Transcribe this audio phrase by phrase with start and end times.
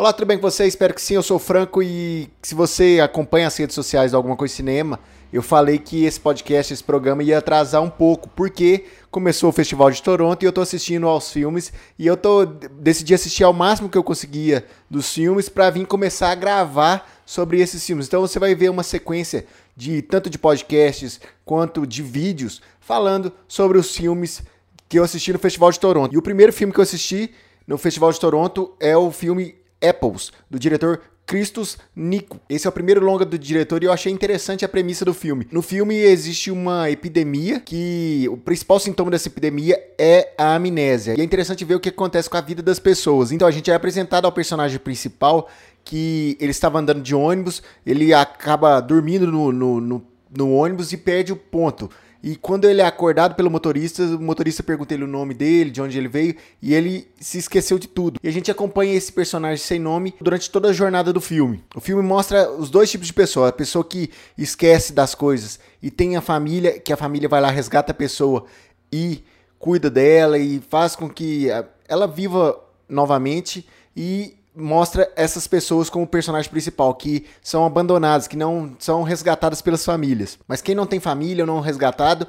[0.00, 0.64] Olá, tudo bem com você?
[0.66, 4.16] Espero que sim, eu sou o Franco e se você acompanha as redes sociais de
[4.16, 4.98] Alguma Coisa Cinema,
[5.30, 9.90] eu falei que esse podcast, esse programa ia atrasar um pouco, porque começou o Festival
[9.90, 13.90] de Toronto e eu tô assistindo aos filmes e eu tô decidi assistir ao máximo
[13.90, 18.06] que eu conseguia dos filmes para vir começar a gravar sobre esses filmes.
[18.06, 19.44] Então você vai ver uma sequência
[19.76, 24.42] de tanto de podcasts quanto de vídeos falando sobre os filmes
[24.88, 26.14] que eu assisti no Festival de Toronto.
[26.14, 27.34] E o primeiro filme que eu assisti
[27.66, 31.00] no Festival de Toronto é o filme Apples, do diretor
[31.30, 32.40] Christos Nico.
[32.48, 35.46] Esse é o primeiro longa do diretor e eu achei interessante a premissa do filme.
[35.52, 41.14] No filme existe uma epidemia que o principal sintoma dessa epidemia é a amnésia.
[41.16, 43.30] E é interessante ver o que acontece com a vida das pessoas.
[43.30, 45.48] Então a gente é apresentado ao personagem principal
[45.84, 50.96] que ele estava andando de ônibus, ele acaba dormindo no, no, no, no ônibus e
[50.96, 51.88] perde o ponto.
[52.22, 55.80] E quando ele é acordado pelo motorista, o motorista pergunta ele o nome dele, de
[55.80, 58.20] onde ele veio, e ele se esqueceu de tudo.
[58.22, 61.64] E a gente acompanha esse personagem sem nome durante toda a jornada do filme.
[61.74, 65.90] O filme mostra os dois tipos de pessoa: a pessoa que esquece das coisas e
[65.90, 68.44] tem a família, que a família vai lá, resgata a pessoa
[68.92, 69.24] e
[69.58, 71.48] cuida dela e faz com que
[71.88, 73.66] ela viva novamente.
[73.96, 79.84] E mostra essas pessoas como personagem principal, que são abandonadas, que não são resgatadas pelas
[79.84, 80.38] famílias.
[80.46, 82.26] Mas quem não tem família ou não resgatado,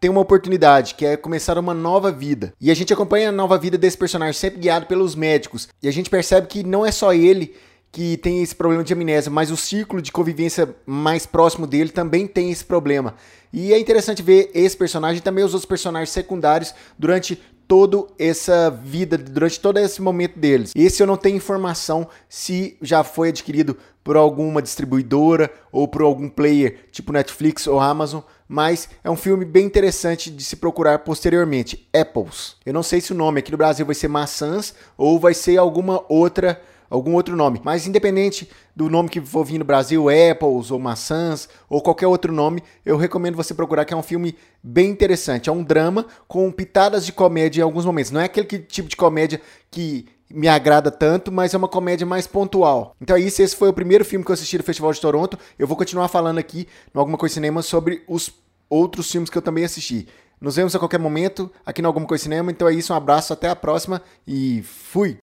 [0.00, 2.52] tem uma oportunidade, que é começar uma nova vida.
[2.60, 5.68] E a gente acompanha a nova vida desse personagem sempre guiado pelos médicos.
[5.82, 7.54] E a gente percebe que não é só ele
[7.90, 12.26] que tem esse problema de amnésia, mas o círculo de convivência mais próximo dele também
[12.26, 13.14] tem esse problema.
[13.52, 18.70] E é interessante ver esse personagem e também os outros personagens secundários durante toda essa
[18.70, 20.72] vida, durante todo esse momento deles.
[20.74, 26.28] Esse eu não tenho informação se já foi adquirido por alguma distribuidora ou por algum
[26.28, 31.88] player, tipo Netflix ou Amazon, mas é um filme bem interessante de se procurar posteriormente.
[31.92, 32.56] Apples.
[32.66, 35.56] Eu não sei se o nome aqui no Brasil vai ser Maçãs ou vai ser
[35.56, 37.60] alguma outra algum outro nome.
[37.64, 42.32] Mas independente do nome que for vir no Brasil, Apples ou Maçãs ou qualquer outro
[42.32, 45.48] nome, eu recomendo você procurar que é um filme bem interessante.
[45.48, 48.10] É um drama com pitadas de comédia em alguns momentos.
[48.10, 52.26] Não é aquele tipo de comédia que me agrada tanto, mas é uma comédia mais
[52.26, 52.96] pontual.
[53.00, 55.38] Então é isso, esse foi o primeiro filme que eu assisti no Festival de Toronto.
[55.58, 58.32] Eu vou continuar falando aqui no Alguma Coisa Cinema sobre os
[58.68, 60.08] outros filmes que eu também assisti.
[60.40, 62.50] Nos vemos a qualquer momento aqui no Alguma Coisa Cinema.
[62.50, 65.23] Então é isso, um abraço, até a próxima e fui!